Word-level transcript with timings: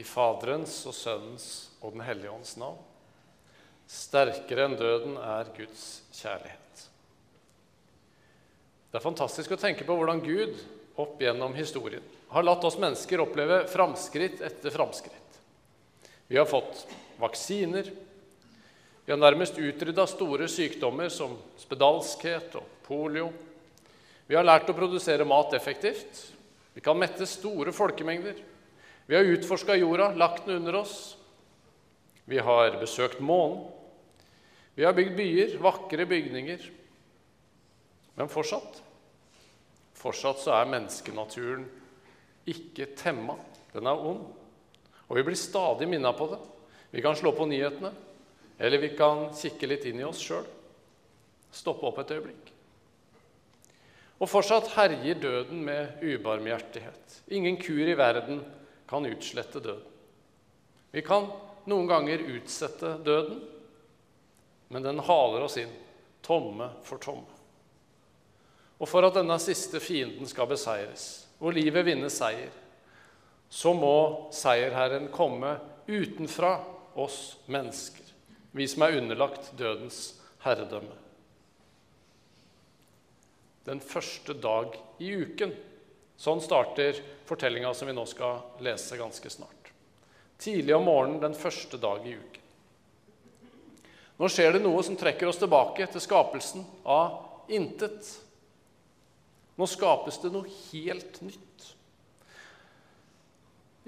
I 0.00 0.04
Faderens 0.06 0.78
og 0.88 0.96
Sønnens 0.96 1.48
og 1.80 1.92
Den 1.94 2.04
hellige 2.06 2.32
ånds 2.32 2.54
navn. 2.60 2.80
Sterkere 3.90 4.68
enn 4.68 4.78
døden 4.80 5.18
er 5.20 5.50
Guds 5.56 5.84
kjærlighet. 6.16 6.86
Det 8.90 8.98
er 8.98 9.04
fantastisk 9.04 9.52
å 9.54 9.60
tenke 9.60 9.84
på 9.86 9.94
hvordan 9.98 10.22
Gud 10.24 10.56
opp 11.00 11.20
gjennom 11.22 11.52
historien 11.58 12.06
har 12.30 12.46
latt 12.46 12.64
oss 12.64 12.78
mennesker 12.78 13.24
oppleve 13.24 13.64
framskritt 13.66 14.40
etter 14.46 14.70
framskritt. 14.70 15.38
Vi 16.30 16.38
har 16.38 16.46
fått 16.46 16.84
vaksiner. 17.18 17.90
Vi 19.04 19.12
har 19.12 19.18
nærmest 19.18 19.58
utrydda 19.58 20.06
store 20.06 20.46
sykdommer 20.48 21.10
som 21.10 21.34
spedalskhet 21.58 22.54
og 22.60 22.68
polio. 22.86 23.32
Vi 24.30 24.38
har 24.38 24.46
lært 24.46 24.70
å 24.70 24.76
produsere 24.78 25.26
mat 25.26 25.56
effektivt. 25.58 26.22
Vi 26.70 26.84
kan 26.84 26.98
mette 26.98 27.26
store 27.26 27.74
folkemengder. 27.74 28.38
Vi 29.10 29.16
har 29.16 29.26
utforska 29.26 29.74
jorda, 29.74 30.12
lagt 30.14 30.44
den 30.46 30.60
under 30.60 30.74
oss. 30.84 31.16
Vi 32.30 32.38
har 32.38 32.76
besøkt 32.78 33.18
månen. 33.18 33.64
Vi 34.78 34.84
har 34.86 34.94
bygd 34.94 35.16
byer, 35.18 35.56
vakre 35.58 36.06
bygninger. 36.06 36.68
Men 38.14 38.30
fortsatt 38.30 38.78
fortsatt 39.98 40.38
så 40.44 40.52
er 40.54 40.70
menneskenaturen 40.70 41.64
ikke 42.54 42.92
temma. 42.94 43.34
Den 43.74 43.88
er 43.90 44.04
ond. 44.12 44.22
Og 45.08 45.18
vi 45.18 45.24
blir 45.26 45.38
stadig 45.38 45.90
minna 45.90 46.14
på 46.14 46.30
det. 46.30 46.38
Vi 46.94 47.02
kan 47.02 47.18
slå 47.18 47.34
på 47.34 47.48
nyhetene, 47.50 47.90
eller 48.62 48.82
vi 48.82 48.92
kan 48.94 49.28
kikke 49.34 49.72
litt 49.74 49.88
inn 49.90 50.04
i 50.04 50.06
oss 50.06 50.22
sjøl. 50.22 50.46
Stoppe 51.50 51.90
opp 51.90 51.98
et 52.04 52.14
øyeblikk. 52.14 52.54
Og 54.22 54.30
fortsatt 54.30 54.70
herjer 54.76 55.18
døden 55.18 55.66
med 55.66 55.98
ubarmhjertighet. 55.98 57.20
Ingen 57.34 57.58
kur 57.58 57.82
i 57.82 57.98
verden 57.98 58.44
kan 58.90 59.06
utslette 59.06 59.62
døden. 59.62 59.86
Vi 60.90 61.02
kan 61.06 61.28
noen 61.70 61.86
ganger 61.86 62.24
utsette 62.34 62.96
døden, 63.06 63.38
men 64.68 64.82
den 64.82 65.02
haler 65.06 65.46
oss 65.46 65.58
inn, 65.62 65.70
tomme 66.26 66.72
for 66.86 66.98
tomme. 67.02 67.38
Og 68.80 68.88
for 68.88 69.06
at 69.06 69.14
denne 69.14 69.36
siste 69.42 69.78
fienden 69.82 70.26
skal 70.26 70.48
beseires, 70.50 71.28
og 71.38 71.54
livet 71.54 71.86
vinne 71.86 72.10
seier, 72.10 72.50
så 73.50 73.74
må 73.74 74.30
seierherren 74.34 75.08
komme 75.14 75.56
utenfra 75.86 76.56
oss 76.98 77.36
mennesker, 77.50 78.02
vi 78.50 78.66
som 78.70 78.86
er 78.86 78.98
underlagt 78.98 79.52
dødens 79.58 80.16
herredømme. 80.42 80.96
Den 83.70 83.82
første 83.84 84.34
dag 84.34 84.74
i 84.98 85.12
uken. 85.14 85.52
Sånn 86.20 86.42
starter 86.44 86.98
fortellinga 87.24 87.72
som 87.74 87.88
vi 87.88 87.94
nå 87.96 88.04
skal 88.04 88.42
lese 88.60 88.98
ganske 89.00 89.30
snart. 89.32 89.70
Tidlig 90.40 90.74
om 90.76 90.84
morgenen 90.84 91.22
den 91.22 91.36
første 91.36 91.80
dag 91.80 92.04
i 92.04 92.12
uken. 92.12 92.42
Nå 94.20 94.28
skjer 94.28 94.52
det 94.52 94.60
noe 94.60 94.82
som 94.84 94.98
trekker 95.00 95.30
oss 95.30 95.40
tilbake 95.40 95.86
til 95.88 96.04
skapelsen 96.04 96.66
av 96.84 97.48
intet. 97.48 98.04
Nå 99.56 99.64
skapes 99.64 100.20
det 100.20 100.32
noe 100.34 100.52
helt 100.68 101.22
nytt. 101.24 101.70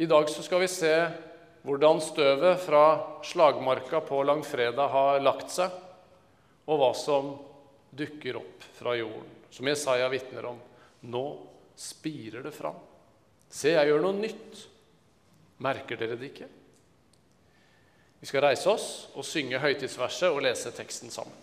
I 0.00 0.08
dag 0.08 0.33
skal 0.33 0.64
vi 0.64 0.72
se 0.72 0.94
hvordan 1.69 2.00
støvet 2.00 2.64
fra 2.64 2.84
slagmarka 3.28 4.00
på 4.08 4.25
langfredag 4.25 4.88
har 4.97 5.20
lagt 5.20 5.53
seg, 5.53 5.69
og 6.64 6.80
hva 6.80 6.92
som 6.97 7.34
dukker 7.92 8.41
opp 8.41 8.64
fra 8.80 8.97
jorden, 8.97 9.28
som 9.53 9.69
Jesaja 9.69 10.08
vitner 10.08 10.48
om. 10.48 10.60
Nå 11.12 11.27
spirer 11.78 12.45
det 12.45 12.55
fram. 12.55 12.78
Se, 13.53 13.75
jeg 13.75 13.89
gjør 13.91 14.05
noe 14.06 14.17
nytt. 14.17 14.65
Merker 15.62 16.01
dere 16.01 16.17
det 16.19 16.33
ikke? 16.33 16.48
Vi 18.23 18.28
skal 18.31 18.45
reise 18.47 18.70
oss 18.70 18.89
og 19.19 19.27
synge 19.27 19.59
høytidsverset 19.59 20.31
og 20.31 20.45
lese 20.47 20.70
teksten 20.75 21.11
sammen. 21.11 21.42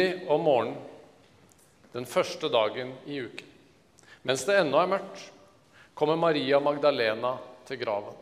Tidlig 0.00 0.28
om 0.32 0.40
morgenen 0.40 0.76
den 1.92 2.06
første 2.08 2.48
dagen 2.48 2.94
i 3.04 3.18
uken, 3.20 3.48
mens 4.24 4.46
det 4.48 4.54
ennå 4.56 4.78
er 4.80 4.88
mørkt, 4.88 5.24
kommer 5.98 6.16
Maria 6.16 6.56
Magdalena 6.62 7.34
til 7.68 7.80
graven. 7.82 8.14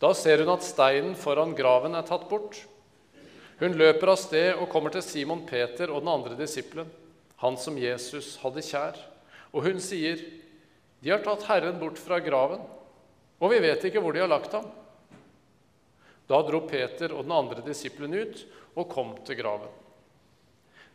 Da 0.00 0.14
ser 0.16 0.40
hun 0.40 0.52
at 0.54 0.64
steinen 0.64 1.16
foran 1.18 1.52
graven 1.58 1.98
er 1.98 2.06
tatt 2.08 2.24
bort. 2.30 2.62
Hun 3.60 3.76
løper 3.76 4.14
av 4.14 4.20
sted 4.22 4.54
og 4.54 4.70
kommer 4.72 4.94
til 4.94 5.04
Simon 5.04 5.42
Peter 5.50 5.92
og 5.92 6.00
den 6.00 6.12
andre 6.14 6.38
disippelen, 6.38 6.88
han 7.42 7.60
som 7.60 7.76
Jesus 7.76 8.38
hadde 8.40 8.64
kjær. 8.64 8.96
Og 9.52 9.66
hun 9.66 9.84
sier, 9.84 10.16
'De 11.02 11.10
har 11.10 11.20
tatt 11.26 11.44
Herren 11.50 11.76
bort 11.76 11.98
fra 11.98 12.20
graven, 12.24 12.64
og 13.40 13.50
vi 13.52 13.60
vet 13.60 13.84
ikke 13.84 14.00
hvor 14.00 14.16
de 14.16 14.24
har 14.24 14.32
lagt 14.32 14.56
ham.' 14.56 14.70
Da 16.28 16.40
dro 16.40 16.64
Peter 16.64 17.12
og 17.12 17.24
den 17.24 17.36
andre 17.36 17.60
disippelen 17.66 18.14
ut 18.14 18.46
og 18.76 18.88
kom 18.88 19.16
til 19.26 19.36
graven. 19.36 19.79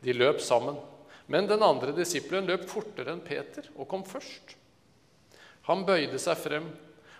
De 0.06 0.14
løp 0.14 0.42
sammen, 0.44 0.78
men 1.26 1.50
den 1.50 1.64
andre 1.66 1.96
disippelen 1.98 2.46
løp 2.46 2.68
fortere 2.70 3.16
enn 3.16 3.24
Peter 3.26 3.66
og 3.74 3.88
kom 3.90 4.06
først. 4.06 4.54
Han 5.66 5.82
bøyde 5.88 6.20
seg 6.22 6.38
frem 6.38 6.68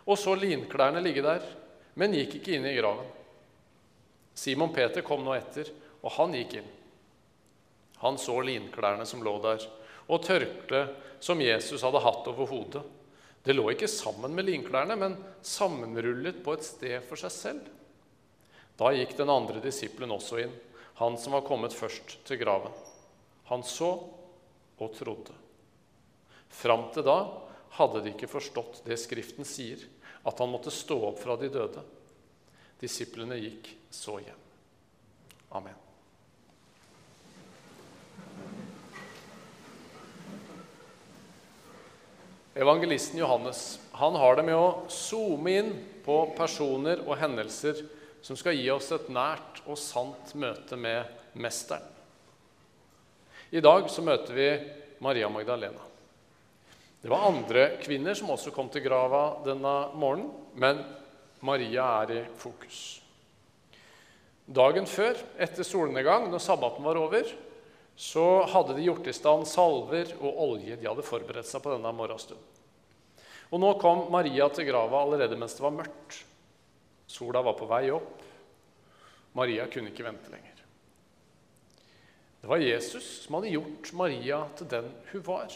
og 0.06 0.20
så 0.22 0.36
linklærne 0.38 1.02
ligge 1.02 1.24
der, 1.26 1.46
men 1.98 2.14
gikk 2.14 2.38
ikke 2.40 2.58
inn 2.58 2.68
i 2.70 2.76
graven. 2.78 3.08
Simon 4.36 4.74
Peter 4.76 5.02
kom 5.06 5.24
nå 5.26 5.34
etter, 5.34 5.72
og 6.06 6.14
han 6.20 6.36
gikk 6.38 6.60
inn. 6.60 6.68
Han 8.04 8.20
så 8.22 8.36
linklærne 8.46 9.08
som 9.10 9.24
lå 9.26 9.34
der, 9.42 9.64
og 10.06 10.22
tørkleet 10.22 11.24
som 11.24 11.42
Jesus 11.42 11.82
hadde 11.82 12.04
hatt 12.04 12.28
over 12.30 12.52
hodet. 12.52 12.84
Det 13.46 13.56
lå 13.56 13.66
ikke 13.72 13.90
sammen 13.90 14.36
med 14.36 14.46
linklærne, 14.46 14.98
men 15.00 15.18
sammenrullet 15.42 16.44
på 16.46 16.54
et 16.54 16.68
sted 16.68 17.02
for 17.08 17.18
seg 17.18 17.34
selv. 17.34 17.66
Da 18.78 18.92
gikk 18.94 19.16
den 19.18 19.32
andre 19.32 19.62
disippelen 19.64 20.14
også 20.14 20.44
inn, 20.44 20.54
han 20.96 21.18
som 21.18 21.36
var 21.36 21.44
kommet 21.48 21.76
først 21.76 22.18
til 22.28 22.40
graven. 22.40 22.72
Han 23.52 23.64
så 23.64 23.92
og 24.80 24.94
trodde. 24.96 25.36
Fram 26.50 26.88
til 26.96 27.04
da 27.04 27.18
hadde 27.76 28.04
de 28.04 28.14
ikke 28.14 28.32
forstått 28.32 28.84
det 28.88 28.98
Skriften 29.02 29.48
sier, 29.48 29.82
at 30.26 30.40
han 30.40 30.52
måtte 30.52 30.72
stå 30.74 30.98
opp 31.12 31.20
fra 31.20 31.36
de 31.40 31.52
døde. 31.52 31.84
Disiplene 32.80 33.38
gikk 33.40 33.68
så 33.92 34.18
hjem. 34.24 34.40
Amen. 35.56 35.82
Evangelisten 42.56 43.20
Johannes 43.20 43.82
han 43.92 44.16
har 44.16 44.40
det 44.40 44.46
med 44.48 44.56
å 44.56 44.88
zoome 44.88 45.52
inn 45.60 45.74
på 46.06 46.22
personer 46.38 47.02
og 47.04 47.18
hendelser 47.20 47.84
som 48.26 48.38
skal 48.38 48.58
gi 48.58 48.66
oss 48.74 48.88
et 48.96 49.12
nært 49.14 49.60
og 49.70 49.78
sant 49.78 50.32
møte 50.34 50.78
med 50.82 51.38
Mesteren. 51.38 51.86
I 53.54 53.62
dag 53.62 53.86
så 53.92 54.02
møter 54.02 54.34
vi 54.34 54.48
Maria 55.06 55.30
Magdalena. 55.30 55.84
Det 57.04 57.12
var 57.12 57.28
andre 57.28 57.68
kvinner 57.84 58.18
som 58.18 58.32
også 58.34 58.50
kom 58.56 58.72
til 58.74 58.82
grava 58.88 59.44
denne 59.46 59.76
morgenen, 59.94 60.34
men 60.58 60.82
Maria 61.46 61.86
er 62.02 62.16
i 62.16 62.20
fokus. 62.42 62.82
Dagen 64.46 64.90
før, 64.90 65.22
etter 65.38 65.62
solnedgang, 65.62 66.26
når 66.32 66.42
sabbaten 66.42 66.86
var 66.86 66.98
over, 66.98 67.30
så 67.96 68.28
hadde 68.50 68.74
de 68.74 68.90
gjort 68.90 69.06
i 69.06 69.14
stand 69.14 69.46
salver 69.46 70.16
og 70.18 70.46
olje. 70.50 70.80
De 70.82 70.90
hadde 70.90 71.06
forberedt 71.06 71.50
seg 71.50 71.62
på 71.62 71.78
denne 71.78 71.94
morgenstunden. 71.94 72.54
Og 73.54 73.62
nå 73.62 73.76
kom 73.78 74.08
Maria 74.10 74.50
til 74.50 74.66
grava 74.74 75.06
allerede 75.06 75.38
mens 75.38 75.54
det 75.54 75.70
var 75.70 75.78
mørkt. 75.78 76.26
Sola 77.08 77.42
var 77.46 77.58
på 77.58 77.68
vei 77.70 77.88
opp. 77.94 78.24
Maria 79.36 79.68
kunne 79.72 79.92
ikke 79.92 80.06
vente 80.08 80.32
lenger. 80.32 80.62
Det 82.42 82.50
var 82.50 82.62
Jesus 82.62 83.06
som 83.24 83.40
hadde 83.40 83.56
gjort 83.56 83.94
Maria 83.98 84.44
til 84.58 84.70
den 84.70 84.92
hun 85.12 85.24
var. 85.26 85.54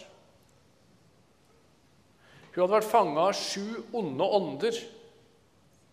Hun 2.50 2.64
hadde 2.64 2.74
vært 2.74 2.90
fanga 2.90 3.28
av 3.30 3.38
sju 3.38 3.78
onde 3.94 4.26
ånder, 4.26 4.80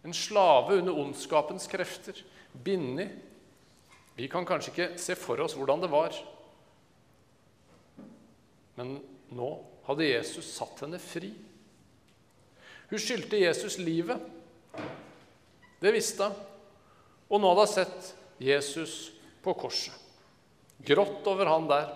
en 0.06 0.14
slave 0.16 0.78
under 0.80 0.96
ondskapens 1.02 1.68
krefter, 1.68 2.16
bindet. 2.64 3.12
Vi 4.16 4.28
kan 4.32 4.46
kanskje 4.48 4.72
ikke 4.72 4.88
se 5.02 5.18
for 5.20 5.42
oss 5.44 5.56
hvordan 5.58 5.84
det 5.84 5.92
var, 5.92 6.16
men 8.80 8.96
nå 9.36 9.50
hadde 9.86 10.08
Jesus 10.08 10.48
satt 10.56 10.80
henne 10.84 10.98
fri. 11.00 11.34
Hun 12.88 13.02
skyldte 13.02 13.40
Jesus 13.40 13.76
livet. 13.82 14.22
Det 15.86 15.92
visste 15.94 16.26
hun. 16.26 16.38
Og 17.28 17.38
nå 17.38 17.50
hadde 17.52 17.62
hun 17.62 17.70
sett 17.70 18.06
Jesus 18.42 18.94
på 19.42 19.52
korset. 19.54 19.94
Grått 20.82 21.28
over 21.30 21.46
han 21.46 21.68
der. 21.70 21.92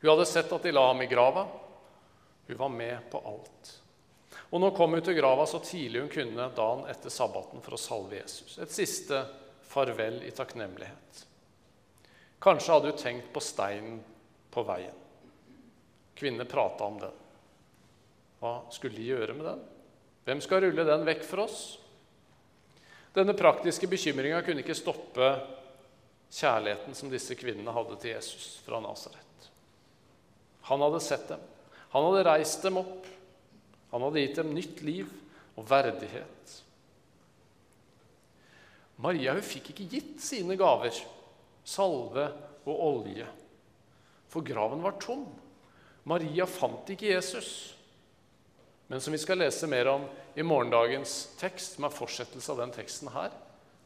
Hun 0.00 0.10
hadde 0.14 0.24
sett 0.30 0.52
at 0.52 0.64
de 0.64 0.72
la 0.72 0.86
ham 0.86 1.02
i 1.04 1.08
grava. 1.10 1.42
Hun 2.46 2.56
var 2.62 2.72
med 2.72 3.10
på 3.12 3.20
alt. 3.20 3.74
Og 4.48 4.64
nå 4.64 4.72
kom 4.72 4.96
hun 4.96 5.04
til 5.04 5.18
grava 5.20 5.44
så 5.44 5.60
tidlig 5.60 6.06
hun 6.06 6.10
kunne 6.16 6.48
dagen 6.56 6.88
etter 6.88 7.12
sabbaten 7.12 7.60
for 7.60 7.76
å 7.76 7.82
salve 7.84 8.22
Jesus. 8.22 8.56
Et 8.56 8.72
siste 8.72 9.20
farvel 9.68 10.22
i 10.24 10.32
takknemlighet. 10.32 11.22
Kanskje 12.40 12.78
hadde 12.78 12.94
hun 12.94 13.04
tenkt 13.04 13.32
på 13.36 13.44
steinen 13.44 14.00
på 14.56 14.64
veien. 14.64 15.04
Kvinner 16.16 16.48
prata 16.48 16.88
om 16.88 16.96
den. 17.04 17.22
Hva 18.40 18.58
skulle 18.72 18.96
de 18.96 19.12
gjøre 19.12 19.36
med 19.36 19.50
den? 19.52 19.64
Hvem 20.24 20.46
skal 20.48 20.64
rulle 20.64 20.92
den 20.94 21.10
vekk 21.12 21.28
for 21.28 21.44
oss? 21.44 21.64
Denne 23.14 23.34
praktiske 23.38 23.86
bekymringa 23.86 24.40
kunne 24.42 24.64
ikke 24.64 24.74
stoppe 24.74 25.28
kjærligheten 26.34 26.96
som 26.98 27.12
disse 27.12 27.36
kvinnene 27.38 27.74
hadde 27.74 27.98
til 28.02 28.16
Jesus 28.16 28.56
fra 28.66 28.80
Nasaret. 28.82 29.50
Han 30.66 30.82
hadde 30.82 31.02
sett 31.04 31.28
dem. 31.30 31.42
Han 31.94 32.08
hadde 32.08 32.24
reist 32.26 32.64
dem 32.66 32.80
opp. 32.80 33.06
Han 33.92 34.02
hadde 34.02 34.24
gitt 34.24 34.40
dem 34.40 34.50
nytt 34.56 34.82
liv 34.82 35.12
og 35.54 35.68
verdighet. 35.70 36.56
Maria 39.04 39.34
hun 39.36 39.46
fikk 39.46 39.70
ikke 39.70 39.86
gitt 39.90 40.18
sine 40.22 40.56
gaver, 40.58 40.94
salve 41.66 42.26
og 42.64 42.74
olje, 42.74 43.26
for 44.30 44.46
graven 44.46 44.82
var 44.82 44.98
tom. 45.02 45.24
Maria 46.08 46.46
fant 46.50 46.90
ikke 46.90 47.12
Jesus 47.12 47.74
men 48.86 49.00
som 49.00 49.12
vi 49.12 49.18
skal 49.18 49.40
lese 49.40 49.66
mer 49.70 49.88
om 49.88 50.04
i 50.34 50.44
morgendagens 50.44 51.14
tekst, 51.40 51.78
er 51.80 51.92
fortsettelse 51.92 52.52
av 52.52 52.60
den 52.60 52.74
teksten 52.74 53.12
her, 53.14 53.32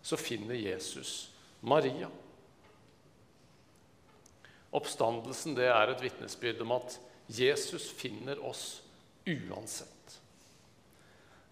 så 0.02 0.18
finner 0.18 0.58
Jesus 0.58 1.30
Maria. 1.60 2.08
Oppstandelsen 4.74 5.56
det 5.56 5.68
er 5.72 5.92
et 5.92 6.02
vitnesbyrd 6.02 6.60
om 6.64 6.74
at 6.76 6.98
Jesus 7.28 7.88
finner 7.94 8.40
oss 8.44 8.80
uansett. 9.28 10.18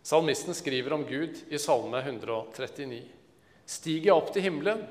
Salmisten 0.07 0.55
skriver 0.55 0.93
om 0.93 1.05
Gud 1.09 1.39
i 1.49 1.59
Salme 1.59 1.99
139. 2.03 3.01
Stiger 3.67 4.13
jeg 4.13 4.15
opp 4.15 4.29
til 4.35 4.45
himmelen, 4.47 4.85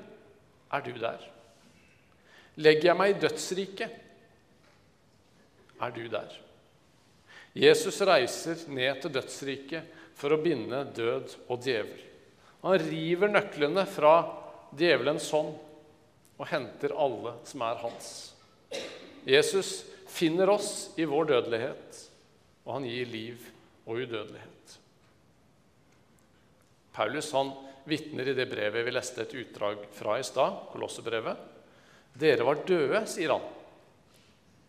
er 0.74 0.84
du 0.84 0.92
der. 1.00 1.22
Legger 2.60 2.90
jeg 2.90 3.00
meg 3.00 3.14
i 3.14 3.20
dødsriket, 3.24 4.02
er 5.80 5.96
du 5.96 6.04
der. 6.12 6.45
Jesus 7.56 8.02
reiser 8.04 8.66
ned 8.68 9.00
til 9.00 9.14
dødsriket 9.16 9.94
for 10.16 10.36
å 10.36 10.42
binde 10.44 10.82
død 10.96 11.38
og 11.48 11.62
djevel. 11.64 12.02
Han 12.66 12.82
river 12.82 13.32
nøklene 13.32 13.86
fra 13.88 14.16
djevelens 14.76 15.30
hånd 15.32 15.54
og 16.36 16.50
henter 16.50 16.96
alle 17.00 17.36
som 17.48 17.64
er 17.64 17.80
hans. 17.80 18.10
Jesus 19.24 19.86
finner 20.12 20.52
oss 20.52 20.92
i 21.00 21.08
vår 21.08 21.30
dødelighet, 21.32 22.02
og 22.66 22.78
han 22.78 22.90
gir 22.90 23.08
liv 23.08 23.48
og 23.86 24.02
udødelighet. 24.04 24.76
Paulus 26.96 27.32
han 27.36 27.54
vitner 27.88 28.32
i 28.32 28.36
det 28.36 28.48
brevet 28.50 28.86
vi 28.88 28.94
leste 28.94 29.24
et 29.24 29.36
utdrag 29.36 29.84
fra 29.96 30.20
i 30.20 30.26
stad, 30.26 30.66
Kolossebrevet. 30.72 31.52
Dere 32.16 32.48
var 32.48 32.64
døde, 32.68 33.04
sier 33.12 33.36
han, 33.36 33.48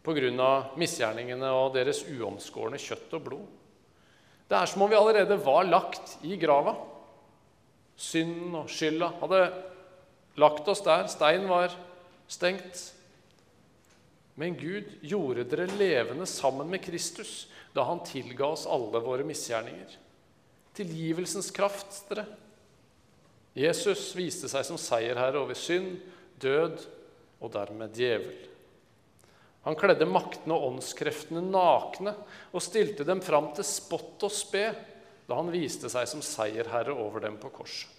pga. 0.07 0.51
misgjerningene 0.79 1.51
og 1.53 1.75
deres 1.75 2.05
uomskårne 2.07 2.79
kjøtt 2.79 3.15
og 3.19 3.25
blod. 3.27 3.47
Det 4.47 4.57
er 4.57 4.71
som 4.71 4.85
om 4.85 4.91
vi 4.91 4.99
allerede 4.99 5.37
var 5.43 5.67
lagt 5.67 6.19
i 6.23 6.37
grava. 6.39 6.77
Synden 7.97 8.55
og 8.55 8.71
skylda 8.71 9.11
hadde 9.21 9.41
lagt 10.39 10.69
oss 10.69 10.85
der. 10.87 11.09
Steinen 11.11 11.49
var 11.51 11.75
stengt. 12.31 12.93
Men 14.37 14.55
Gud 14.55 14.99
gjorde 15.01 15.47
dere 15.49 15.67
levende 15.75 16.27
sammen 16.29 16.69
med 16.71 16.85
Kristus 16.85 17.47
da 17.75 17.85
han 17.89 18.05
tilga 18.07 18.53
oss 18.55 18.67
alle 18.69 19.01
våre 19.05 19.25
misgjerninger. 19.27 19.97
Tilgivelsens 20.77 21.51
kraft, 21.57 22.05
dere. 22.09 22.27
Jesus 23.57 24.11
viste 24.17 24.49
seg 24.53 24.65
som 24.69 24.79
seierherre 24.81 25.41
over 25.41 25.57
synd, 25.57 25.97
død 26.41 26.83
og 27.41 27.53
dermed 27.55 27.97
djevel. 27.97 28.37
Han 29.67 29.75
kledde 29.79 30.07
maktene 30.07 30.55
og 30.55 30.71
åndskreftene 30.71 31.43
nakne 31.43 32.13
og 32.53 32.63
stilte 32.63 33.07
dem 33.07 33.19
fram 33.25 33.51
til 33.57 33.67
spott 33.67 34.23
og 34.23 34.33
spe 34.33 34.69
da 35.27 35.39
han 35.41 35.51
viste 35.51 35.91
seg 35.91 36.07
som 36.07 36.23
seierherre 36.23 36.95
over 36.95 37.25
dem 37.25 37.35
på 37.43 37.51
korset. 37.51 37.91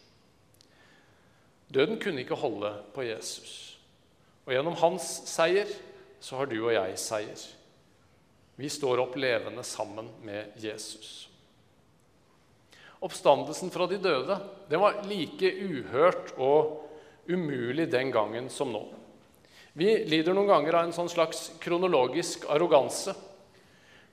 Døden 1.68 2.00
kunne 2.00 2.24
ikke 2.24 2.40
holde 2.40 2.72
på 2.96 3.04
Jesus. 3.04 3.76
Og 4.48 4.54
gjennom 4.56 4.78
hans 4.80 5.04
seier 5.28 5.68
så 6.24 6.40
har 6.40 6.48
du 6.48 6.56
og 6.62 6.72
jeg 6.72 6.96
seier. 7.04 7.42
Vi 8.58 8.70
står 8.72 9.04
opp 9.04 9.18
levende 9.20 9.66
sammen 9.68 10.08
med 10.26 10.56
Jesus. 10.64 11.28
Oppstandelsen 13.04 13.70
fra 13.76 13.86
de 13.92 14.00
døde 14.02 14.40
det 14.72 14.80
var 14.82 15.04
like 15.06 15.52
uhørt 15.52 16.32
og 16.40 16.88
umulig 17.28 17.90
den 17.92 18.16
gangen 18.16 18.48
som 18.50 18.72
nå. 18.72 18.86
Vi 19.78 19.92
lider 20.10 20.34
noen 20.34 20.50
ganger 20.50 20.74
av 20.80 20.88
en 20.88 20.96
sånn 20.96 21.10
slags 21.12 21.52
kronologisk 21.62 22.48
arroganse. 22.50 23.14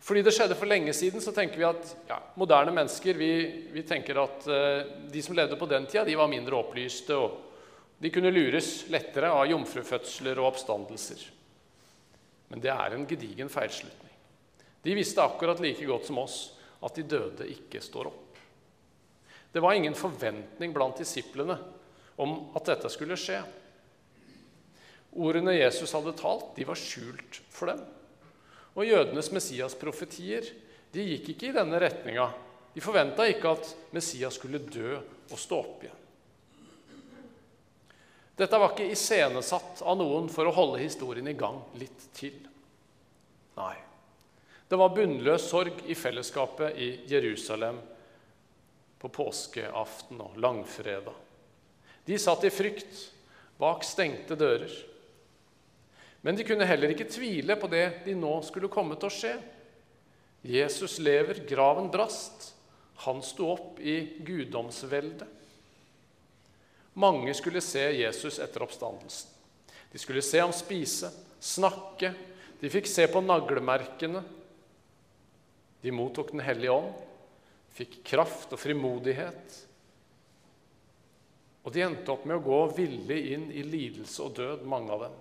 Fordi 0.04 0.20
det 0.20 0.34
skjedde 0.36 0.58
for 0.60 0.68
lenge 0.68 0.92
siden, 0.92 1.22
så 1.24 1.32
tenker 1.32 1.56
vi 1.56 1.64
at 1.64 1.92
ja, 2.10 2.18
moderne 2.36 2.74
mennesker 2.76 3.16
vi, 3.16 3.30
vi 3.72 3.84
tenker 3.88 4.20
at 4.20 4.44
uh, 4.44 4.82
de 5.08 5.22
som 5.24 5.36
levde 5.36 5.56
på 5.56 5.68
den 5.70 5.86
tida, 5.88 6.04
de 6.04 6.18
var 6.20 6.28
mindre 6.28 6.58
opplyste, 6.58 7.16
og 7.16 7.96
de 7.96 8.12
kunne 8.12 8.34
lures 8.34 8.68
lettere 8.92 9.32
av 9.32 9.46
jomfrufødsler 9.48 10.42
og 10.42 10.50
oppstandelser. 10.50 11.24
Men 12.52 12.60
det 12.60 12.74
er 12.74 12.98
en 12.98 13.08
gedigen 13.08 13.48
feilslutning. 13.48 14.12
De 14.84 15.00
visste 15.00 15.24
akkurat 15.24 15.64
like 15.64 15.88
godt 15.88 16.12
som 16.12 16.20
oss 16.20 16.38
at 16.84 17.00
de 17.00 17.08
døde 17.08 17.48
ikke 17.48 17.80
står 17.80 18.12
opp. 18.12 18.36
Det 19.48 19.64
var 19.64 19.72
ingen 19.72 19.96
forventning 19.96 20.76
blant 20.76 21.00
disiplene 21.00 21.56
om 22.20 22.36
at 22.52 22.68
dette 22.68 22.92
skulle 22.92 23.16
skje. 23.16 23.40
Ordene 25.14 25.54
Jesus 25.54 25.92
hadde 25.94 26.14
talt, 26.18 26.52
de 26.56 26.66
var 26.66 26.78
skjult 26.78 27.40
for 27.54 27.70
dem. 27.70 27.82
Og 28.74 28.88
jødenes 28.88 29.30
Messias-profetier 29.34 30.48
de 30.94 31.04
gikk 31.10 31.34
ikke 31.34 31.50
i 31.50 31.54
denne 31.54 31.78
retninga. 31.82 32.28
De 32.74 32.82
forventa 32.82 33.26
ikke 33.30 33.52
at 33.54 33.68
Messias 33.94 34.38
skulle 34.38 34.62
dø 34.62 34.96
og 34.98 35.38
stå 35.38 35.60
opp 35.60 35.84
igjen. 35.86 36.00
Dette 38.34 38.58
var 38.58 38.72
ikke 38.72 38.90
iscenesatt 38.90 39.84
av 39.86 39.98
noen 40.00 40.26
for 40.32 40.50
å 40.50 40.54
holde 40.54 40.82
historien 40.82 41.28
i 41.30 41.36
gang 41.38 41.60
litt 41.78 42.08
til. 42.18 42.34
Nei. 43.54 43.76
Det 44.66 44.78
var 44.80 44.94
bunnløs 44.96 45.44
sorg 45.46 45.84
i 45.86 45.94
fellesskapet 45.94 46.78
i 46.82 46.88
Jerusalem 47.06 47.78
på 48.98 49.10
påskeaften 49.12 50.22
og 50.24 50.38
langfredag. 50.42 51.14
De 52.04 52.18
satt 52.18 52.46
i 52.48 52.50
frykt 52.50 53.04
bak 53.60 53.86
stengte 53.86 54.34
dører. 54.40 54.72
Men 56.24 56.38
de 56.38 56.46
kunne 56.48 56.64
heller 56.64 56.94
ikke 56.94 57.10
tvile 57.12 57.56
på 57.60 57.68
det 57.68 57.84
de 58.06 58.14
nå 58.16 58.32
skulle 58.46 58.72
komme 58.72 58.96
til 58.96 59.10
å 59.10 59.12
skje. 59.12 59.32
Jesus 60.44 60.96
lever, 61.04 61.42
graven 61.48 61.90
brast. 61.92 62.54
Han 63.04 63.20
sto 63.24 63.50
opp 63.52 63.80
i 63.80 63.98
guddomsveldet. 64.24 65.28
Mange 66.96 67.34
skulle 67.36 67.60
se 67.64 67.82
Jesus 67.98 68.38
etter 68.40 68.64
oppstandelsen. 68.64 69.32
De 69.92 70.00
skulle 70.00 70.22
se 70.24 70.40
ham 70.40 70.52
spise, 70.54 71.10
snakke. 71.42 72.12
De 72.60 72.70
fikk 72.72 72.88
se 72.88 73.04
på 73.10 73.20
naglemerkene. 73.20 74.22
De 75.84 75.92
mottok 75.92 76.32
Den 76.32 76.40
hellige 76.40 76.72
ånd, 76.72 76.94
fikk 77.76 77.98
kraft 78.06 78.54
og 78.54 78.62
frimodighet. 78.62 79.60
Og 81.64 81.72
de 81.74 81.84
endte 81.84 82.12
opp 82.14 82.24
med 82.24 82.38
å 82.38 82.44
gå 82.44 82.62
villig 82.78 83.20
inn 83.34 83.50
i 83.52 83.64
lidelse 83.66 84.24
og 84.24 84.38
død, 84.38 84.64
mange 84.68 84.96
av 84.96 85.06
dem. 85.06 85.20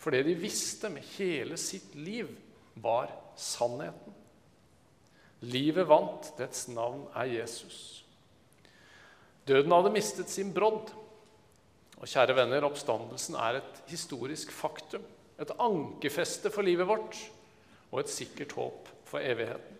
For 0.00 0.14
det 0.14 0.24
de 0.28 0.36
visste 0.38 0.88
med 0.92 1.04
hele 1.18 1.58
sitt 1.60 1.94
liv, 1.94 2.30
var 2.80 3.10
sannheten. 3.36 4.14
Livet 5.40 5.88
vant, 5.88 6.30
dets 6.38 6.66
navn 6.72 7.02
er 7.16 7.28
Jesus. 7.28 8.04
Døden 9.48 9.72
hadde 9.74 9.92
mistet 9.92 10.32
sin 10.32 10.52
brodd. 10.56 10.92
Og 12.00 12.08
kjære 12.08 12.36
venner, 12.38 12.64
oppstandelsen 12.64 13.36
er 13.36 13.60
et 13.60 13.82
historisk 13.90 14.52
faktum. 14.54 15.04
Et 15.40 15.52
ankerfeste 15.60 16.52
for 16.52 16.64
livet 16.64 16.88
vårt 16.88 17.18
og 17.90 18.02
et 18.02 18.12
sikkert 18.12 18.54
håp 18.56 18.88
for 19.08 19.24
evigheten. 19.24 19.76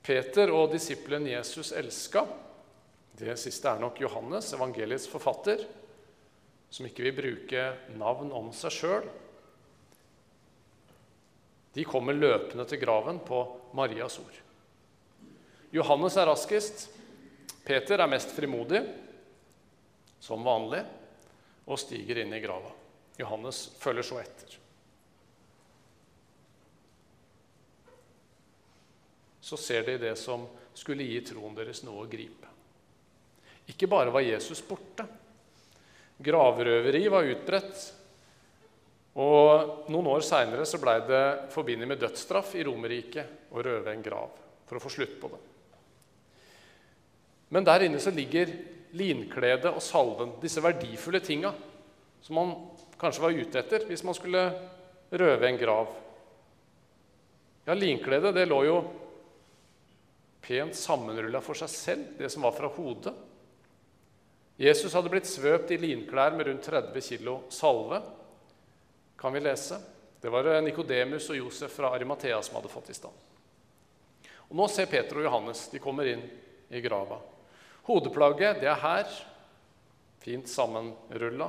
Peter 0.00 0.50
og 0.54 0.72
disippelen 0.72 1.28
Jesus 1.28 1.74
elska 1.76 2.24
det 3.20 3.34
siste 3.36 3.68
er 3.68 3.82
nok 3.82 3.98
Johannes, 4.00 4.48
evangeliets 4.56 5.04
forfatter, 5.10 5.60
som 6.70 6.86
ikke 6.86 7.08
vil 7.08 7.16
bruke 7.16 7.64
navn 7.98 8.30
om 8.34 8.52
seg 8.54 8.74
sjøl. 8.74 9.08
De 11.74 11.84
kommer 11.86 12.16
løpende 12.16 12.66
til 12.66 12.80
graven 12.82 13.20
på 13.26 13.42
Marias 13.78 14.18
ord. 14.22 14.38
Johannes 15.74 16.16
er 16.18 16.26
raskest. 16.30 16.88
Peter 17.66 18.02
er 18.02 18.10
mest 18.10 18.32
frimodig, 18.34 18.80
som 20.20 20.42
vanlig, 20.42 20.80
og 21.70 21.78
stiger 21.78 22.22
inn 22.22 22.34
i 22.34 22.40
grava. 22.42 22.72
Johannes 23.20 23.68
følger 23.78 24.06
så 24.06 24.18
etter. 24.22 24.56
Så 29.40 29.58
ser 29.60 29.86
de 29.86 29.96
det 30.02 30.16
som 30.18 30.46
skulle 30.74 31.06
gi 31.06 31.20
troen 31.26 31.54
deres 31.54 31.84
noe 31.86 32.04
å 32.04 32.10
gripe. 32.10 32.48
Ikke 33.70 33.88
bare 33.90 34.10
var 34.14 34.24
Jesus 34.24 34.62
borte. 34.66 35.06
Gravrøveri 36.20 37.06
var 37.12 37.28
utbredt. 37.28 37.86
Og 39.20 39.88
Noen 39.90 40.10
år 40.12 40.24
seinere 40.24 40.80
ble 40.82 40.96
det 41.08 41.24
forbundet 41.52 41.88
med 41.88 42.00
dødsstraff 42.00 42.54
i 42.54 42.64
Romerriket 42.66 43.50
å 43.50 43.64
røve 43.64 43.92
en 43.92 44.04
grav 44.04 44.36
for 44.68 44.78
å 44.78 44.82
få 44.82 44.92
slutt 44.92 45.16
på 45.20 45.30
det. 45.32 45.40
Men 47.50 47.66
der 47.66 47.88
inne 47.88 47.98
så 47.98 48.12
ligger 48.14 48.52
linkledet 48.94 49.72
og 49.72 49.82
salven, 49.82 50.36
disse 50.42 50.62
verdifulle 50.62 51.20
tinga 51.22 51.50
som 52.22 52.36
man 52.38 52.52
kanskje 53.00 53.24
var 53.24 53.34
ute 53.34 53.58
etter 53.58 53.86
hvis 53.88 54.04
man 54.06 54.14
skulle 54.14 54.44
røve 55.10 55.48
en 55.48 55.58
grav. 55.58 55.90
Ja, 57.66 57.74
linkledet 57.74 58.34
det 58.36 58.46
lå 58.46 58.60
jo 58.68 58.76
pent 60.40 60.78
sammenrulla 60.78 61.42
for 61.44 61.58
seg 61.58 61.70
selv, 61.72 62.06
det 62.18 62.30
som 62.32 62.46
var 62.46 62.54
fra 62.56 62.70
hodet. 62.72 63.12
Jesus 64.60 64.92
hadde 64.92 65.08
blitt 65.08 65.28
svøpt 65.28 65.70
i 65.72 65.78
linklær 65.80 66.34
med 66.36 66.50
rundt 66.50 66.66
30 66.68 67.00
kg 67.00 67.38
salve, 67.48 68.02
kan 69.16 69.32
vi 69.32 69.40
lese. 69.40 69.78
Det 70.20 70.28
var 70.28 70.44
Nikodemus 70.60 71.30
og 71.32 71.38
Josef 71.38 71.72
fra 71.78 71.94
Arimathea 71.96 72.42
som 72.44 72.58
hadde 72.58 72.68
fått 72.68 72.90
i 72.92 72.96
stand. 72.98 73.16
Og 74.50 74.58
Nå 74.58 74.66
ser 74.68 74.90
Peter 74.90 75.16
og 75.16 75.24
Johannes. 75.24 75.64
De 75.72 75.80
kommer 75.80 76.10
inn 76.12 76.26
i 76.68 76.84
grava. 76.84 77.22
Hodeplagget 77.88 78.60
det 78.60 78.68
er 78.68 78.84
her, 78.84 79.08
fint 80.20 80.52
sammenrulla. 80.52 81.48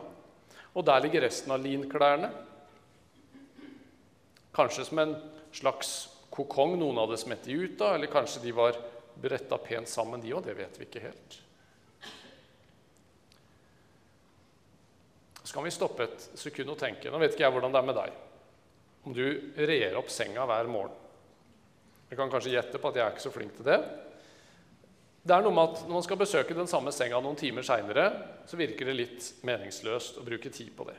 Og 0.72 0.88
der 0.88 1.04
ligger 1.04 1.28
resten 1.28 1.52
av 1.52 1.60
linklærne. 1.66 2.32
Kanskje 4.56 4.88
som 4.88 5.04
en 5.04 5.18
slags 5.52 5.94
kokong 6.32 6.80
noen 6.80 7.04
hadde 7.04 7.20
smett 7.20 7.44
de 7.44 7.60
ut 7.60 7.84
av, 7.84 7.98
eller 7.98 8.12
kanskje 8.12 8.48
de 8.48 8.56
var 8.56 8.80
bretta 9.20 9.60
pent 9.60 9.92
sammen, 9.92 10.24
de 10.24 10.32
òg. 10.32 10.46
Det 10.48 10.56
vet 10.64 10.80
vi 10.80 10.88
ikke 10.88 11.10
helt. 11.10 11.42
Så 15.44 15.56
kan 15.56 15.66
vi 15.66 15.74
stoppe 15.74 16.06
et 16.06 16.28
sekund 16.38 16.70
og 16.74 16.78
tenke 16.78 17.10
Nå 17.10 17.18
vet 17.22 17.34
ikke 17.34 17.48
jeg 17.48 17.54
hvordan 17.56 17.74
det 17.74 17.80
er 17.82 17.88
med 17.88 17.98
deg. 17.98 18.18
Om 19.02 19.16
du 19.18 19.26
rer 19.58 19.98
opp 19.98 20.12
senga 20.14 20.46
hver 20.46 20.70
morgen. 20.70 20.98
Jeg 22.12 22.20
kan 22.20 22.30
kanskje 22.30 22.54
gjette 22.54 22.80
på 22.82 22.90
at 22.92 22.98
jeg 23.00 23.06
er 23.06 23.14
ikke 23.16 23.24
så 23.24 23.34
flink 23.34 23.56
til 23.58 23.66
det. 23.66 23.80
Det 25.22 25.34
er 25.36 25.46
noe 25.46 25.54
med 25.54 25.70
at 25.70 25.86
Når 25.86 25.96
man 25.96 26.06
skal 26.06 26.20
besøke 26.20 26.58
den 26.58 26.70
samme 26.70 26.94
senga 26.94 27.22
noen 27.22 27.40
timer 27.40 27.66
seinere, 27.66 28.06
så 28.46 28.60
virker 28.60 28.90
det 28.90 28.98
litt 28.98 29.30
meningsløst 29.48 30.20
å 30.20 30.26
bruke 30.26 30.52
tid 30.54 30.74
på 30.78 30.86
det. 30.90 30.98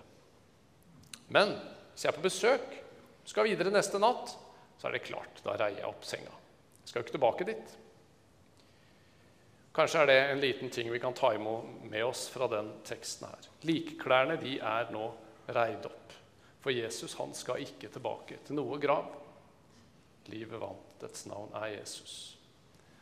Men 1.33 1.55
hvis 1.93 2.07
jeg 2.07 2.13
er 2.13 2.19
på 2.19 2.27
besøk, 2.27 2.75
skal 3.29 3.47
videre 3.47 3.71
neste 3.71 4.01
natt, 4.03 4.33
så 4.79 4.89
er 4.89 4.97
det 4.97 5.05
klart. 5.07 5.43
Da 5.45 5.55
reier 5.59 5.83
jeg 5.83 5.91
opp 5.91 6.07
senga. 6.07 6.33
Jeg 6.83 6.91
skal 6.91 7.01
jo 7.01 7.07
ikke 7.07 7.17
tilbake 7.19 7.49
dit. 7.53 7.75
Kanskje 9.73 10.03
er 10.03 10.09
det 10.11 10.19
en 10.21 10.41
liten 10.41 10.71
ting 10.71 10.91
vi 10.93 11.01
kan 11.01 11.15
ta 11.17 11.31
imot 11.35 11.85
med 11.89 12.05
oss 12.05 12.27
fra 12.29 12.49
den 12.53 12.69
teksten 12.85 13.31
her. 13.31 13.47
Likklærne 13.65 14.37
de 14.41 14.59
er 14.61 14.91
nå 14.93 15.07
reid 15.49 15.87
opp. 15.89 16.13
For 16.63 16.75
Jesus 16.75 17.17
han 17.19 17.33
skal 17.35 17.65
ikke 17.65 17.89
tilbake 17.91 18.43
til 18.47 18.59
noe 18.59 18.77
grav. 18.83 19.09
Livet 20.29 20.61
vant, 20.61 20.93
dets 21.01 21.25
navn 21.27 21.55
er 21.59 21.73
Jesus. 21.79 22.37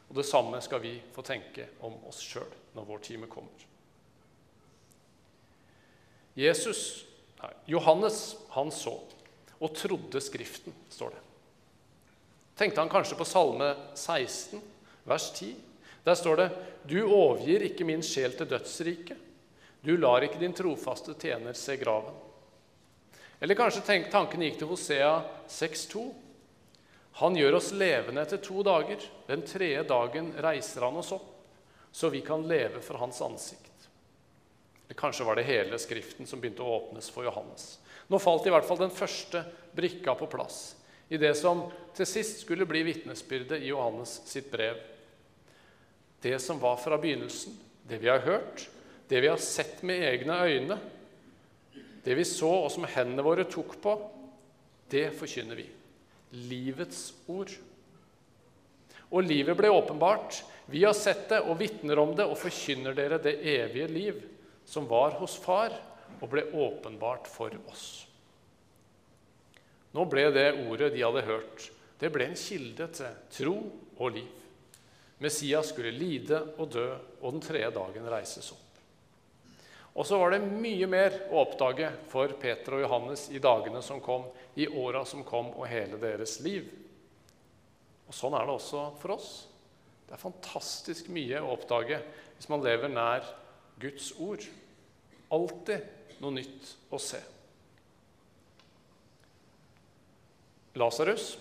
Og 0.09 0.15
Det 0.17 0.25
samme 0.27 0.61
skal 0.63 0.81
vi 0.83 0.95
få 1.13 1.23
tenke 1.27 1.67
om 1.87 1.99
oss 2.09 2.23
sjøl 2.23 2.49
når 2.75 2.87
vår 2.87 3.03
time 3.05 3.29
kommer. 3.31 3.67
Jesus, 6.39 7.05
nei, 7.43 7.51
Johannes 7.75 8.37
han 8.55 8.71
så 8.73 8.95
og 9.61 9.75
trodde 9.77 10.23
Skriften, 10.23 10.73
står 10.89 11.13
det. 11.13 11.25
Tenkte 12.57 12.81
han 12.81 12.93
kanskje 12.93 13.19
på 13.19 13.27
Salme 13.29 13.75
16, 13.99 14.63
vers 15.05 15.27
10? 15.37 15.51
Der 16.05 16.15
står 16.15 16.37
det 16.37 16.49
Du 16.89 16.99
overgir 17.05 17.65
ikke 17.67 17.85
min 17.85 18.03
sjel 18.03 18.33
til 18.37 18.49
dødsriket. 18.49 19.17
Du 19.81 19.97
lar 19.97 20.25
ikke 20.25 20.41
din 20.41 20.57
trofaste 20.57 21.15
tjener 21.17 21.57
se 21.57 21.77
graven. 21.81 22.17
Eller 23.41 23.57
kanskje 23.57 23.85
tenk, 23.85 24.11
tanken 24.13 24.43
gikk 24.45 24.59
til 24.61 24.69
Hosea 24.69 25.13
6,2. 25.49 26.03
Han 27.21 27.37
gjør 27.37 27.57
oss 27.57 27.71
levende 27.73 28.21
etter 28.21 28.41
to 28.45 28.63
dager. 28.65 29.01
Den 29.29 29.45
tredje 29.49 29.87
dagen 29.89 30.35
reiser 30.45 30.85
han 30.85 31.01
oss 31.01 31.13
opp, 31.17 31.31
så 31.93 32.13
vi 32.13 32.21
kan 32.25 32.45
leve 32.49 32.83
for 32.85 33.01
hans 33.01 33.21
ansikt. 33.25 33.89
Eller 34.85 35.01
kanskje 35.01 35.25
var 35.25 35.41
det 35.41 35.49
hele 35.49 35.81
Skriften 35.81 36.29
som 36.29 36.41
begynte 36.41 36.65
å 36.65 36.77
åpnes 36.77 37.09
for 37.13 37.25
Johannes. 37.25 37.79
Nå 38.13 38.21
falt 38.21 38.47
i 38.47 38.53
hvert 38.53 38.69
fall 38.69 38.81
den 38.81 38.93
første 38.93 39.45
brikka 39.73 40.17
på 40.19 40.29
plass 40.29 40.61
i 41.11 41.19
det 41.19 41.33
som 41.39 41.65
til 41.97 42.07
sist 42.07 42.45
skulle 42.45 42.67
bli 42.71 42.85
vitnesbyrdet 42.87 43.63
i 43.63 43.71
Johannes 43.73 44.21
sitt 44.31 44.51
brev 44.53 44.79
det 46.21 46.39
som 46.39 46.61
var 46.61 46.77
fra 46.77 46.99
begynnelsen, 47.01 47.57
det 47.89 47.99
vi 48.03 48.09
har 48.09 48.23
hørt, 48.25 48.69
det 49.09 49.21
vi 49.21 49.29
har 49.29 49.41
sett 49.43 49.83
med 49.83 50.05
egne 50.05 50.37
øyne, 50.47 50.79
det 52.05 52.15
vi 52.17 52.25
så 52.25 52.51
og 52.65 52.71
som 52.73 52.87
hendene 52.89 53.25
våre 53.25 53.47
tok 53.51 53.77
på, 53.83 53.95
det 54.91 55.11
forkynner 55.17 55.59
vi. 55.59 55.67
Livets 56.51 57.11
ord. 57.31 57.53
Og 59.11 59.27
livet 59.27 59.57
ble 59.59 59.71
åpenbart. 59.75 60.43
Vi 60.71 60.85
har 60.85 60.95
sett 60.95 61.29
det 61.33 61.41
og 61.43 61.59
vitner 61.61 61.99
om 61.99 62.15
det 62.17 62.27
og 62.27 62.39
forkynner 62.39 62.95
dere 62.95 63.19
det 63.23 63.41
evige 63.43 63.89
liv 63.91 64.21
som 64.67 64.87
var 64.91 65.17
hos 65.19 65.35
Far 65.43 65.75
og 66.21 66.29
ble 66.31 66.47
åpenbart 66.55 67.27
for 67.31 67.55
oss. 67.71 68.07
Nå 69.91 70.05
ble 70.07 70.29
det 70.35 70.53
ordet 70.69 70.93
de 70.95 71.03
hadde 71.03 71.27
hørt, 71.27 71.71
det 71.99 72.13
ble 72.15 72.29
en 72.31 72.39
kilde 72.39 72.87
til 72.95 73.17
tro 73.35 73.57
og 73.99 74.15
liv. 74.15 74.29
Messias 75.21 75.69
skulle 75.69 75.93
lide 75.93 76.39
og 76.57 76.71
dø 76.73 76.87
og 77.21 77.35
den 77.35 77.43
tredje 77.45 77.71
dagen 77.77 78.09
reises 78.09 78.51
opp. 78.55 78.67
Og 80.01 80.07
så 80.07 80.17
var 80.21 80.33
det 80.33 80.47
mye 80.47 80.87
mer 80.89 81.17
å 81.29 81.43
oppdage 81.43 81.91
for 82.09 82.33
Peter 82.41 82.77
og 82.79 82.85
Johannes 82.85 83.27
i 83.35 83.43
dagene 83.43 83.83
som 83.85 84.01
kom, 84.01 84.29
i 84.55 84.69
åra 84.69 85.03
som 85.05 85.25
kom, 85.27 85.51
og 85.59 85.67
hele 85.69 85.99
deres 86.01 86.39
liv. 86.45 86.71
Og 88.07 88.17
Sånn 88.17 88.37
er 88.39 88.47
det 88.47 88.55
også 88.55 88.85
for 89.03 89.17
oss. 89.17 89.31
Det 90.07 90.17
er 90.17 90.23
fantastisk 90.23 91.11
mye 91.13 91.43
å 91.43 91.53
oppdage 91.57 92.01
hvis 92.37 92.49
man 92.51 92.65
lever 92.65 92.91
nær 92.91 93.27
Guds 93.83 94.09
ord. 94.19 94.47
Alltid 95.31 96.19
noe 96.23 96.39
nytt 96.39 96.73
å 96.91 96.99
se. 97.03 97.21
Lasarus 100.81 101.35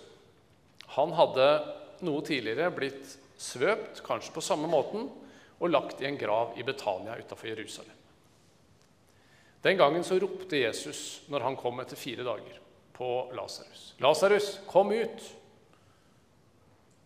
hadde 0.97 1.49
noe 2.05 2.21
tidligere 2.25 2.69
blitt 2.73 3.17
svøpt, 3.39 4.03
kanskje 4.03 4.35
på 4.35 4.43
samme 4.43 4.67
måten, 4.69 5.07
og 5.59 5.71
lagt 5.71 6.01
i 6.01 6.07
en 6.07 6.19
grav 6.19 6.53
i 6.59 6.63
Betania 6.63 7.17
utafor 7.19 7.47
Jerusalem. 7.51 7.95
Den 9.61 9.77
gangen 9.77 10.03
så 10.03 10.19
ropte 10.19 10.59
Jesus 10.59 11.21
når 11.27 11.43
han 11.47 11.57
kom 11.59 11.79
etter 11.83 11.99
fire 11.99 12.23
dager, 12.23 12.59
på 12.95 13.31
Lasarus. 13.35 13.95
'Lasarus, 13.99 14.59
kom 14.67 14.91
ut!' 14.91 15.35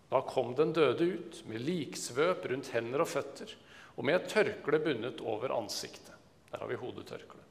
Da 0.10 0.22
kom 0.22 0.54
den 0.56 0.74
døde 0.74 1.06
ut 1.06 1.42
med 1.50 1.62
liksvøp 1.62 2.46
rundt 2.46 2.70
hender 2.70 3.02
og 3.02 3.10
føtter 3.10 3.50
og 3.98 4.06
med 4.06 4.20
et 4.20 4.30
tørkle 4.30 4.80
bundet 4.82 5.22
over 5.22 5.54
ansiktet. 5.58 6.14
Der 6.52 6.62
har 6.62 6.70
vi 6.70 6.78
hodetørkle. 6.78 7.42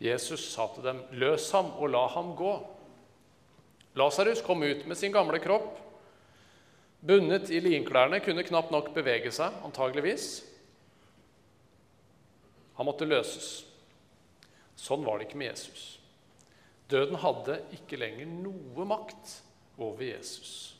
Jesus 0.00 0.52
sa 0.52 0.66
til 0.74 0.82
dem, 0.82 1.02
'Løs 1.10 1.50
ham 1.52 1.70
og 1.78 1.90
la 1.90 2.06
ham 2.06 2.34
gå'. 2.34 2.66
Lasarus 3.94 4.42
kom 4.42 4.62
ut 4.62 4.86
med 4.86 4.96
sin 4.96 5.12
gamle 5.12 5.38
kropp. 5.38 5.78
Bundet 7.00 7.50
i 7.54 7.60
linklærne, 7.62 8.18
kunne 8.24 8.46
knapt 8.46 8.72
nok 8.74 8.90
bevege 8.94 9.30
seg, 9.34 9.54
antageligvis. 9.66 10.28
Han 12.78 12.88
måtte 12.88 13.06
løses. 13.06 13.50
Sånn 14.78 15.04
var 15.06 15.18
det 15.18 15.28
ikke 15.28 15.38
med 15.38 15.52
Jesus. 15.52 15.84
Døden 16.90 17.18
hadde 17.20 17.60
ikke 17.76 17.98
lenger 18.00 18.26
noe 18.30 18.86
makt 18.88 19.36
over 19.78 20.02
Jesus. 20.06 20.74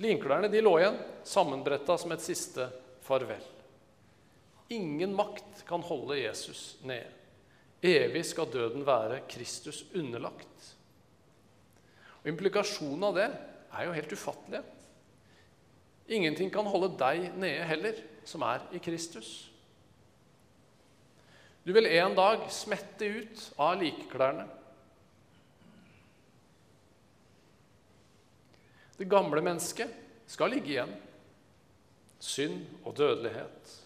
Linklærne 0.00 0.48
de 0.52 0.62
lå 0.64 0.74
igjen, 0.80 0.98
sammenbretta 1.28 1.96
som 2.00 2.12
et 2.14 2.24
siste 2.24 2.66
farvel. 3.04 3.42
Ingen 4.72 5.14
makt 5.16 5.64
kan 5.68 5.84
holde 5.84 6.18
Jesus 6.20 6.78
nede. 6.86 7.12
Evig 7.80 8.26
skal 8.28 8.48
døden 8.52 8.84
være 8.84 9.22
Kristus 9.28 9.86
underlagt. 9.96 10.66
Og 12.20 12.28
Implikasjonen 12.28 13.06
av 13.08 13.16
det 13.16 13.28
er 13.30 13.86
jo 13.86 13.94
helt 13.96 14.12
ufattelige. 14.12 14.64
Ingenting 16.10 16.50
kan 16.50 16.66
holde 16.66 16.90
deg 16.98 17.28
nede 17.38 17.66
heller, 17.70 17.98
som 18.26 18.42
er 18.42 18.64
i 18.74 18.80
Kristus. 18.82 19.50
Du 21.62 21.72
vil 21.76 21.86
en 21.86 22.16
dag 22.16 22.48
smette 22.50 23.06
ut 23.06 23.44
av 23.60 23.76
likeklærne. 23.78 24.46
Det 28.98 29.06
gamle 29.08 29.42
mennesket 29.44 29.92
skal 30.28 30.52
ligge 30.52 30.74
igjen. 30.74 30.90
Synd 32.20 32.66
og 32.84 32.96
dødelighet. 32.98 33.76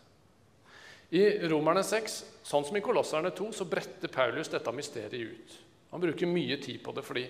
I 1.14 1.22
Romerne 1.50 1.84
6, 1.86 2.16
sånn 2.42 2.64
som 2.66 2.78
i 2.78 2.82
Kolosserne 2.82 3.30
2, 3.36 3.52
så 3.54 3.68
bretter 3.68 4.10
Paulus 4.10 4.50
dette 4.50 4.72
mysteriet 4.74 5.36
ut. 5.36 5.54
Han 5.92 6.02
bruker 6.02 6.30
mye 6.30 6.58
tid 6.62 6.80
på 6.82 6.96
det 6.96 7.04
fordi 7.06 7.28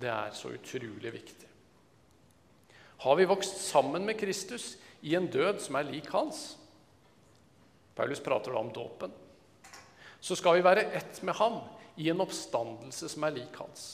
det 0.00 0.08
er 0.14 0.32
så 0.32 0.54
utrolig 0.54 1.12
viktig. 1.12 1.47
Har 2.98 3.16
vi 3.16 3.28
vokst 3.30 3.60
sammen 3.62 4.06
med 4.06 4.18
Kristus 4.18 4.76
i 5.00 5.14
en 5.14 5.28
død 5.30 5.60
som 5.62 5.76
er 5.78 5.86
lik 5.86 6.08
hans? 6.10 6.56
Paulus 7.94 8.22
prater 8.22 8.54
da 8.54 8.58
om 8.58 8.72
dåpen. 8.74 9.12
Så 10.20 10.34
skal 10.38 10.58
vi 10.58 10.66
være 10.66 10.88
ett 10.98 11.20
med 11.22 11.36
ham 11.38 11.60
i 11.98 12.08
en 12.10 12.22
oppstandelse 12.22 13.10
som 13.10 13.26
er 13.26 13.36
lik 13.36 13.54
hans. 13.58 13.84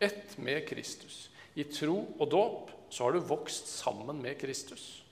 Ett 0.00 0.36
med 0.36 0.66
Kristus. 0.68 1.30
I 1.56 1.64
tro 1.72 2.02
og 2.18 2.28
dåp 2.30 2.72
så 2.92 3.06
har 3.06 3.16
du 3.16 3.24
vokst 3.24 3.70
sammen 3.72 4.20
med 4.22 4.36
Kristus. 4.40 5.02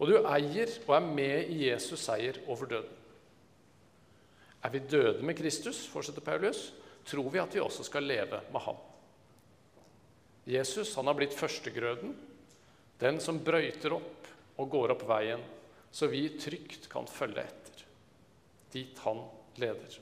Og 0.00 0.10
du 0.10 0.16
eier 0.18 0.72
og 0.88 0.94
er 0.96 1.06
med 1.06 1.52
i 1.52 1.68
Jesus' 1.68 2.02
seier 2.02 2.40
over 2.48 2.66
døden. 2.66 2.96
Er 4.64 4.74
vi 4.74 4.82
døde 4.90 5.22
med 5.24 5.38
Kristus, 5.38 5.86
fortsetter 5.88 6.24
Paulus, 6.24 6.72
tror 7.06 7.30
vi 7.30 7.40
at 7.40 7.54
vi 7.54 7.62
også 7.62 7.86
skal 7.86 8.04
leve 8.04 8.42
med 8.52 8.60
ham. 8.66 8.76
Jesus 10.50 10.94
han 10.98 11.06
har 11.06 11.16
blitt 11.16 11.36
førstegrøden, 11.36 12.12
den 13.00 13.20
som 13.20 13.40
brøyter 13.42 13.96
opp 13.96 14.28
og 14.60 14.70
går 14.70 14.94
opp 14.94 15.06
veien, 15.08 15.42
så 15.90 16.06
vi 16.12 16.26
trygt 16.38 16.88
kan 16.92 17.08
følge 17.08 17.42
etter, 17.42 17.84
dit 18.72 18.98
han 19.06 19.24
leder. 19.58 19.96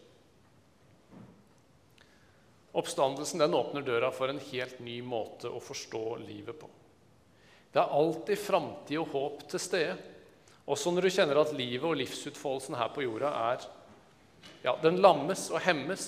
Oppstandelsen 2.78 3.40
den 3.40 3.54
åpner 3.54 3.86
døra 3.86 4.10
for 4.12 4.30
en 4.30 4.42
helt 4.50 4.82
ny 4.84 4.98
måte 5.02 5.50
å 5.50 5.62
forstå 5.62 6.02
livet 6.26 6.58
på. 6.58 6.68
Det 7.72 7.80
er 7.80 7.96
alltid 8.00 8.40
framtid 8.40 9.00
og 9.00 9.10
håp 9.14 9.42
til 9.50 9.62
stede. 9.62 9.96
Også 10.68 10.92
når 10.92 11.06
du 11.06 11.14
kjenner 11.14 11.40
at 11.40 11.54
livet 11.56 11.86
og 11.88 11.96
livsutfoldelsen 11.96 12.76
her 12.76 12.90
på 12.92 13.04
jorda 13.06 13.32
er 13.52 13.66
ja, 14.62 14.74
Den 14.82 14.98
lammes 15.00 15.48
og 15.54 15.62
hemmes 15.64 16.04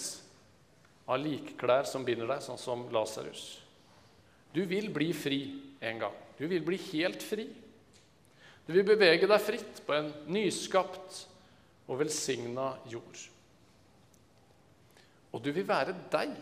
av 1.10 1.20
likklær 1.22 1.88
som 1.88 2.04
binder 2.06 2.28
deg, 2.28 2.42
sånn 2.44 2.58
som 2.60 2.84
Lasarus. 2.92 3.60
Du 4.54 4.62
vil 4.68 4.90
bli 4.94 5.10
fri 5.14 5.40
en 5.80 5.98
gang. 6.04 6.16
Du 6.38 6.46
vil 6.48 6.64
bli 6.64 6.78
helt 6.90 7.22
fri. 7.24 7.48
Du 8.66 8.72
vil 8.76 8.86
bevege 8.86 9.28
deg 9.28 9.42
fritt 9.42 9.82
på 9.86 9.96
en 9.96 10.12
nyskapt 10.30 11.24
og 11.90 11.98
velsigna 12.00 12.74
jord. 12.90 13.24
Og 15.34 15.42
du 15.42 15.50
vil 15.54 15.66
være 15.66 15.96
deg. 16.12 16.32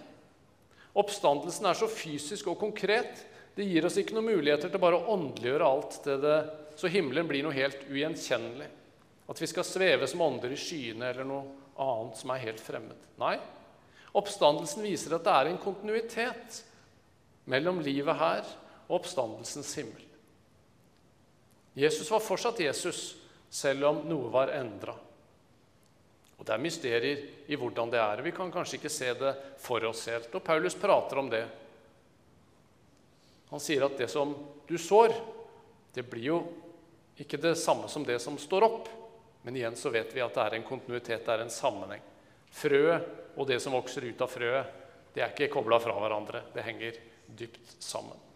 Oppstandelsen 0.98 1.68
er 1.70 1.78
så 1.78 1.88
fysisk 1.90 2.50
og 2.52 2.60
konkret 2.60 3.24
det 3.58 3.66
gir 3.66 3.86
oss 3.88 3.96
ikke 3.98 4.14
noen 4.14 4.36
muligheter 4.36 4.70
til 4.70 4.78
bare 4.78 5.00
å 5.00 5.14
åndeliggjøre 5.16 5.66
alt 5.66 5.96
til 6.04 6.20
det, 6.22 6.36
så 6.78 6.90
himmelen 6.92 7.26
blir 7.26 7.42
noe 7.42 7.56
helt 7.56 7.80
ugjenkjennelig. 7.90 8.68
At 9.28 9.40
vi 9.42 9.48
skal 9.50 9.66
sveve 9.66 10.06
som 10.06 10.22
ånder 10.22 10.52
i 10.54 10.58
skyene 10.58 11.08
eller 11.10 11.26
noe 11.26 11.72
annet 11.82 12.20
som 12.20 12.30
er 12.30 12.44
helt 12.44 12.62
fremmed. 12.62 13.00
Nei, 13.18 13.34
oppstandelsen 14.14 14.86
viser 14.86 15.16
at 15.16 15.26
det 15.26 15.34
er 15.34 15.50
en 15.50 15.58
kontinuitet 15.64 16.60
mellom 17.50 17.82
livet 17.82 18.20
her 18.20 18.46
og 18.88 18.98
oppstandelsens 19.00 19.74
himmel. 19.78 20.04
Jesus 21.78 22.10
var 22.10 22.24
fortsatt 22.24 22.60
Jesus, 22.60 23.16
selv 23.48 23.86
om 23.86 24.02
noe 24.08 24.32
var 24.32 24.50
endra. 24.56 24.96
Og 26.38 26.46
Det 26.46 26.54
er 26.54 26.62
mysterier 26.62 27.22
i 27.50 27.56
hvordan 27.58 27.90
det 27.90 28.00
er. 28.00 28.22
Vi 28.22 28.32
kan 28.34 28.50
kanskje 28.52 28.78
ikke 28.78 28.92
se 28.92 29.12
det 29.14 29.32
for 29.62 29.84
oss 29.88 30.04
helt. 30.10 30.34
Og 30.34 30.44
Paulus 30.44 30.76
prater 30.78 31.18
om 31.18 31.30
det 31.30 31.46
han 33.48 33.62
sier 33.64 33.86
at 33.86 33.96
det 33.96 34.10
som 34.12 34.34
du 34.68 34.74
sår, 34.78 35.14
det 35.96 36.04
blir 36.04 36.26
jo 36.26 36.38
ikke 37.18 37.40
det 37.40 37.54
samme 37.58 37.88
som 37.88 38.04
det 38.04 38.18
som 38.20 38.36
står 38.38 38.66
opp. 38.66 38.90
Men 39.42 39.56
igjen 39.56 39.78
så 39.78 39.90
vet 39.94 40.12
vi 40.12 40.20
at 40.20 40.34
det 40.36 40.44
er 40.44 40.58
en 40.58 40.66
kontinuitet, 40.68 41.24
det 41.24 41.32
er 41.32 41.46
en 41.46 41.52
sammenheng. 41.52 42.02
Frøet 42.52 43.38
og 43.38 43.48
det 43.48 43.60
som 43.64 43.72
vokser 43.72 44.04
ut 44.04 44.20
av 44.20 44.30
frøet, 44.30 44.74
det 45.14 45.24
er 45.24 45.32
ikke 45.32 45.52
kobla 45.56 45.80
fra 45.80 45.96
hverandre. 45.96 46.44
Det 46.52 46.66
henger 46.66 47.00
dypt 47.38 47.78
sammen. 47.80 48.27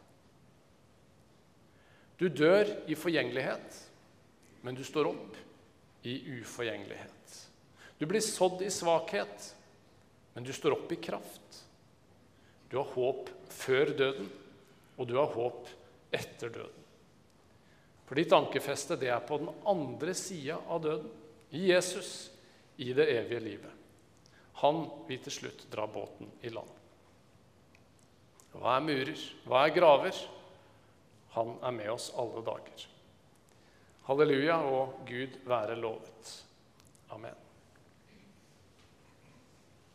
Du 2.22 2.28
dør 2.30 2.68
i 2.86 2.94
forgjengelighet, 2.94 3.78
men 4.62 4.76
du 4.78 4.84
står 4.86 5.08
opp 5.10 5.38
i 6.06 6.20
uforgjengelighet. 6.38 7.38
Du 7.98 8.06
blir 8.06 8.22
sådd 8.22 8.62
i 8.62 8.70
svakhet, 8.70 9.48
men 10.36 10.46
du 10.46 10.52
står 10.54 10.76
opp 10.76 10.92
i 10.94 11.00
kraft. 11.02 11.58
Du 12.70 12.78
har 12.78 12.94
håp 12.94 13.30
før 13.50 13.90
døden 13.98 14.30
og 14.96 15.08
du 15.08 15.16
har 15.18 15.32
håp 15.34 15.70
etter 16.14 16.52
døden. 16.52 16.84
For 18.06 18.18
ditt 18.18 18.34
ankerfeste 18.36 18.98
det 19.00 19.08
er 19.10 19.24
på 19.26 19.40
den 19.40 19.50
andre 19.66 20.14
sida 20.14 20.60
av 20.70 20.82
døden, 20.84 21.08
i 21.52 21.66
Jesus, 21.72 22.30
i 22.78 22.92
det 22.96 23.08
evige 23.12 23.42
livet. 23.42 23.72
Han 24.62 24.84
vil 25.08 25.18
til 25.24 25.34
slutt 25.40 25.66
dra 25.72 25.88
båten 25.90 26.30
i 26.44 26.52
land. 26.54 26.70
Hva 28.54 28.76
er 28.78 28.86
murer? 28.86 29.26
Hva 29.48 29.66
er 29.66 29.74
graver? 29.74 30.22
Han 31.32 31.54
er 31.62 31.76
med 31.76 31.90
oss 31.92 32.10
alle 32.18 32.42
dager. 32.44 32.88
Halleluja 34.08 34.58
og 34.68 34.98
Gud 35.08 35.38
være 35.48 35.78
lovet. 35.80 36.34
Amen. 37.14 37.41